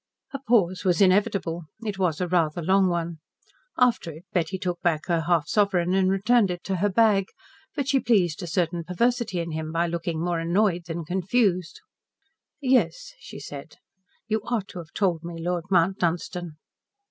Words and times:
A 0.33 0.39
pause 0.39 0.83
was 0.83 0.99
inevitable. 0.99 1.65
It 1.85 1.99
was 1.99 2.19
a 2.19 2.27
rather 2.27 2.63
long 2.63 2.89
one. 2.89 3.19
After 3.77 4.09
it, 4.11 4.25
Betty 4.33 4.57
took 4.57 4.81
back 4.81 5.05
her 5.05 5.21
half 5.21 5.47
sovereign 5.47 5.93
and 5.93 6.09
returned 6.09 6.49
it 6.49 6.63
to 6.63 6.77
her 6.77 6.89
bag, 6.89 7.25
but 7.75 7.87
she 7.87 7.99
pleased 7.99 8.41
a 8.41 8.47
certain 8.47 8.83
perversity 8.83 9.39
in 9.39 9.51
him 9.51 9.71
by 9.71 9.85
looking 9.85 10.19
more 10.19 10.39
annoyed 10.39 10.85
than 10.87 11.05
confused. 11.05 11.81
"Yes," 12.59 13.13
she 13.19 13.39
said. 13.39 13.75
"You 14.27 14.41
ought 14.45 14.67
to 14.69 14.79
have 14.79 14.91
told 14.95 15.23
me, 15.23 15.35
Lord 15.39 15.65
Mount 15.69 15.99
Dunstan." 15.99 16.57